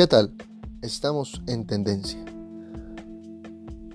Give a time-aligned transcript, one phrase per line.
[0.00, 0.32] ¿Qué tal?
[0.80, 2.24] Estamos en tendencia.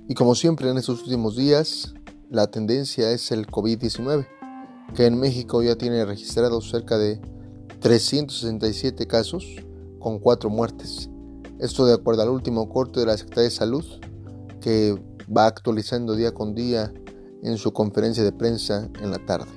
[0.08, 1.96] Y como siempre en estos últimos días,
[2.30, 4.28] la tendencia es el COVID-19,
[4.94, 7.20] que en México ya tiene registrados cerca de
[7.80, 9.48] 367 casos
[9.98, 11.10] con 4 muertes.
[11.58, 13.86] Esto de acuerdo al último corte de la Secretaría de Salud,
[14.62, 14.96] que
[15.36, 16.94] va actualizando día con día
[17.42, 19.50] en su conferencia de prensa en la tarde.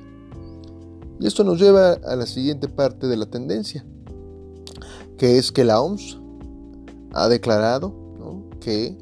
[1.20, 3.84] Y esto nos lleva a la siguiente parte de la tendencia,
[5.18, 6.20] que es que la OMS
[7.12, 7.94] ha declarado
[8.60, 8.96] que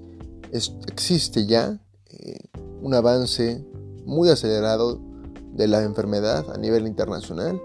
[0.52, 2.38] existe ya eh,
[2.80, 3.64] un avance
[4.04, 5.00] muy acelerado
[5.52, 7.60] de la enfermedad a nivel internacional,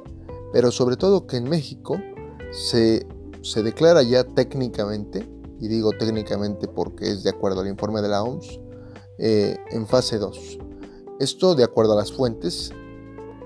[0.51, 1.97] pero sobre todo que en México
[2.51, 3.05] se,
[3.41, 5.27] se declara ya técnicamente,
[5.59, 8.59] y digo técnicamente porque es de acuerdo al informe de la OMS,
[9.19, 10.57] eh, en fase 2.
[11.19, 12.71] Esto de acuerdo a las fuentes,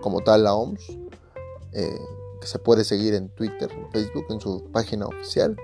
[0.02, 0.98] como tal la OMS,
[1.74, 2.00] eh,
[2.40, 5.58] que se puede seguir en Twitter, en Facebook, en su página oficial,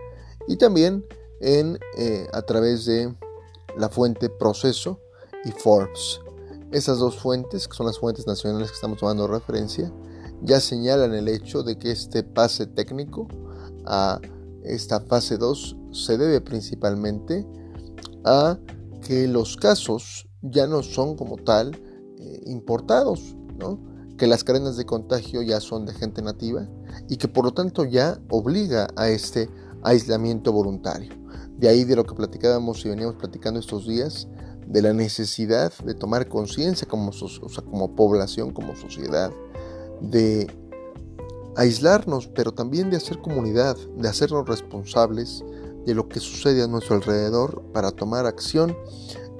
[0.47, 1.05] y también
[1.42, 3.16] en, eh, a través de
[3.78, 5.00] la fuente Proceso
[5.44, 6.20] y Forbes.
[6.72, 9.92] Esas dos fuentes, que son las fuentes nacionales que estamos tomando referencia,
[10.42, 13.28] ya señalan el hecho de que este pase técnico
[13.86, 14.19] a
[14.64, 17.45] esta fase 2 se debe principalmente
[18.23, 18.58] a
[19.02, 21.75] que los casos ya no son como tal
[22.19, 23.36] eh, importados,
[24.17, 26.67] que las cadenas de contagio ya son de gente nativa
[27.09, 29.50] y que por lo tanto ya obliga a este
[29.84, 31.20] aislamiento voluntario.
[31.61, 34.27] De ahí de lo que platicábamos y veníamos platicando estos días,
[34.65, 37.11] de la necesidad de tomar conciencia como,
[37.69, 39.31] como población, como sociedad,
[40.01, 40.51] de
[41.55, 45.43] aislarnos, pero también de hacer comunidad, de hacernos responsables
[45.85, 48.75] de lo que sucede a nuestro alrededor para tomar acción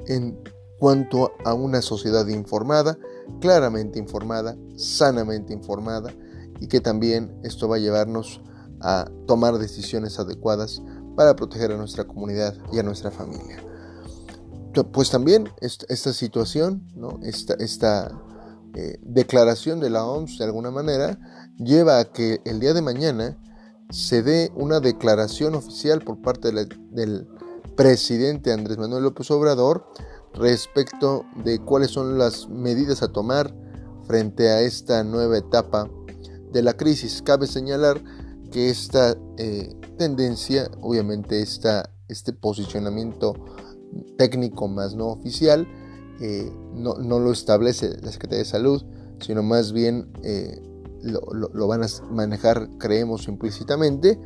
[0.06, 0.38] en
[0.78, 3.00] cuanto a una sociedad informada,
[3.40, 6.14] claramente informada, sanamente informada,
[6.60, 8.42] y que también esto va a llevarnos
[8.80, 10.84] a tomar decisiones adecuadas
[11.16, 13.64] para proteger a nuestra comunidad y a nuestra familia.
[14.94, 16.88] Pues también esta, situación,
[17.60, 18.12] esta
[18.74, 21.20] eh, declaración de la OMS de alguna manera
[21.58, 23.38] lleva a que el día de mañana
[23.90, 27.28] se dé una declaración oficial por parte del
[27.76, 29.86] presidente Andrés Manuel López Obrador
[30.34, 33.54] respecto de cuáles son las medidas a tomar
[34.08, 35.90] frente a esta nueva etapa
[36.52, 37.22] de la crisis.
[37.22, 38.02] Cabe señalar
[38.52, 43.34] que esta eh, tendencia, obviamente esta, este posicionamiento
[44.18, 45.68] técnico más no oficial,
[46.20, 48.84] eh, no, lo establece la Secretaría de Salud,
[49.20, 50.62] sino más bien eh,
[51.02, 54.20] lo, van a manejar, creemos, implícitamente.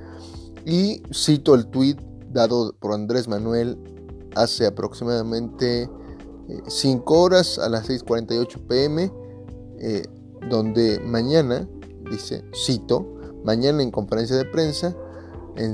[0.65, 1.97] Y cito el tweet
[2.31, 3.77] dado por Andrés Manuel
[4.35, 5.89] hace aproximadamente
[6.67, 9.11] 5 horas a las 6.48 pm,
[10.49, 11.67] donde mañana,
[12.09, 13.15] dice, cito,
[13.45, 14.95] Mañana en conferencia de prensa,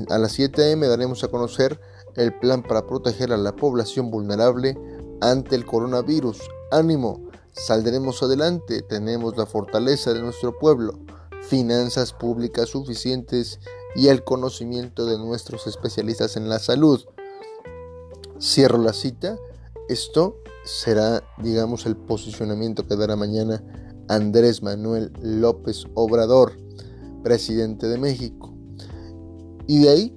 [0.09, 1.79] a las 7 am daremos a conocer
[2.15, 4.77] el plan para proteger a la población vulnerable
[5.21, 6.41] ante el coronavirus.
[6.71, 10.99] Ánimo, saldremos adelante, tenemos la fortaleza de nuestro pueblo,
[11.41, 13.59] finanzas públicas suficientes
[13.95, 17.03] y el conocimiento de nuestros especialistas en la salud.
[18.39, 19.37] Cierro la cita.
[19.89, 23.63] Esto será, digamos, el posicionamiento que dará mañana
[24.07, 26.53] Andrés Manuel López Obrador
[27.21, 28.50] presidente de México.
[29.71, 30.13] Y de ahí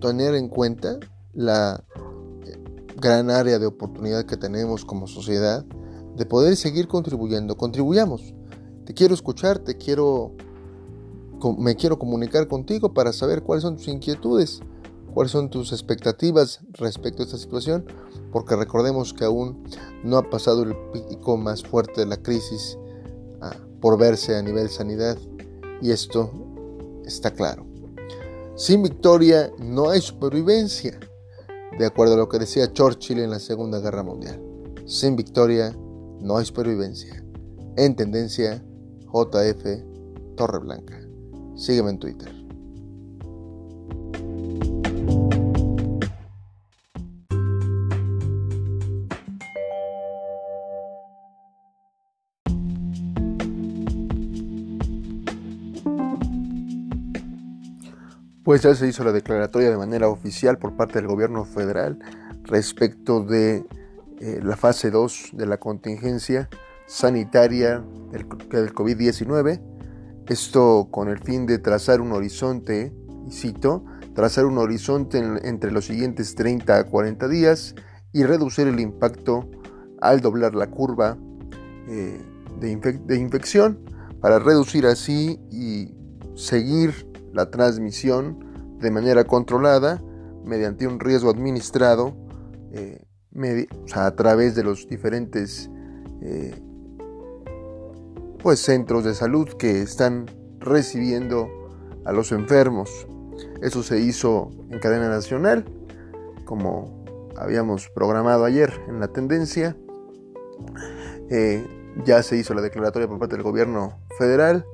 [0.00, 1.00] tener en cuenta
[1.34, 1.82] la
[2.46, 2.56] eh,
[3.00, 5.64] gran área de oportunidad que tenemos como sociedad
[6.14, 7.56] de poder seguir contribuyendo.
[7.56, 8.32] Contribuyamos.
[8.84, 10.36] Te quiero escuchar, te quiero
[11.58, 14.60] me quiero comunicar contigo para saber cuáles son tus inquietudes,
[15.12, 17.84] cuáles son tus expectativas respecto a esta situación,
[18.30, 19.64] porque recordemos que aún
[20.04, 22.78] no ha pasado el pico más fuerte de la crisis
[23.40, 25.18] ah, por verse a nivel sanidad
[25.80, 26.30] y esto
[27.04, 27.71] está claro.
[28.54, 31.00] Sin victoria no hay supervivencia,
[31.78, 34.42] de acuerdo a lo que decía Churchill en la Segunda Guerra Mundial.
[34.84, 35.74] Sin victoria
[36.20, 37.24] no hay supervivencia.
[37.78, 38.62] En tendencia,
[39.06, 41.00] JF Torreblanca.
[41.56, 42.41] Sígueme en Twitter.
[58.44, 61.98] Pues ya se hizo la declaratoria de manera oficial por parte del gobierno federal
[62.42, 63.64] respecto de
[64.18, 66.48] eh, la fase 2 de la contingencia
[66.88, 69.60] sanitaria del, del COVID-19.
[70.26, 72.92] Esto con el fin de trazar un horizonte,
[73.28, 77.76] y cito, trazar un horizonte entre los siguientes 30 a 40 días
[78.12, 79.48] y reducir el impacto
[80.00, 81.16] al doblar la curva
[81.86, 82.20] eh,
[82.58, 83.78] de infección
[84.20, 85.94] para reducir así y
[86.34, 90.02] seguir la transmisión de manera controlada
[90.44, 92.14] mediante un riesgo administrado
[92.72, 93.04] eh,
[93.94, 95.70] a través de los diferentes
[96.20, 96.54] eh,
[98.42, 100.26] pues, centros de salud que están
[100.58, 101.48] recibiendo
[102.04, 103.06] a los enfermos.
[103.62, 105.64] Eso se hizo en cadena nacional,
[106.44, 107.04] como
[107.36, 109.76] habíamos programado ayer en la tendencia.
[111.30, 111.64] Eh,
[112.04, 114.66] ya se hizo la declaratoria por parte del gobierno federal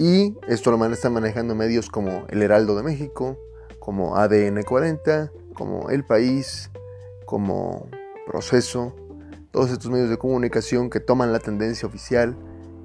[0.00, 3.36] y esto lo están manejando medios como El Heraldo de México,
[3.80, 6.70] como ADN 40, como El País,
[7.26, 7.86] como
[8.26, 8.96] Proceso,
[9.50, 12.34] todos estos medios de comunicación que toman la tendencia oficial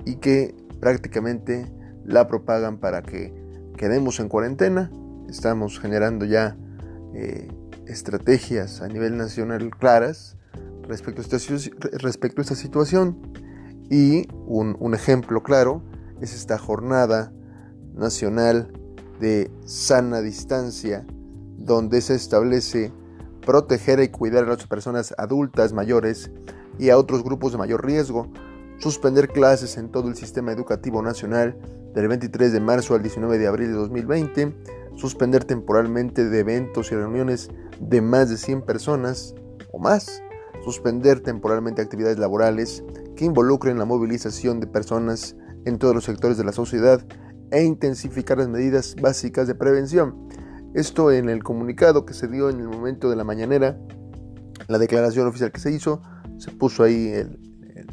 [0.03, 1.71] y que prácticamente
[2.03, 3.33] la propagan para que
[3.77, 4.91] quedemos en cuarentena.
[5.29, 6.57] Estamos generando ya
[7.13, 7.47] eh,
[7.87, 10.35] estrategias a nivel nacional claras
[10.85, 13.21] respecto a esta, situación
[13.89, 15.81] y un ejemplo claro
[16.21, 17.31] es esta jornada
[17.93, 18.71] nacional
[19.19, 21.05] de sana distancia
[21.57, 22.91] donde se establece
[23.45, 26.31] proteger y cuidar a las personas adultas mayores
[26.77, 28.31] y a otros grupos de mayor riesgo,
[28.79, 31.57] suspender clases en todo el sistema educativo nacional
[31.93, 34.55] del 23 de marzo al 19 de abril de 2020,
[34.95, 39.35] suspender temporalmente de eventos y reuniones de más de 100 personas
[39.71, 40.21] o más,
[40.63, 42.83] suspender temporalmente actividades laborales
[43.15, 47.05] que involucren la movilización de personas en todos los sectores de la sociedad
[47.51, 50.27] e intensificar las medidas básicas de prevención.
[50.73, 53.77] Esto en el comunicado que se dio en el momento de la mañanera,
[54.67, 56.01] la declaración oficial que se hizo,
[56.37, 57.13] se puso ahí,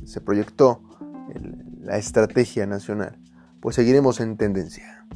[0.04, 0.82] se proyectó
[1.80, 3.18] la estrategia nacional.
[3.60, 5.06] Pues seguiremos en tendencia.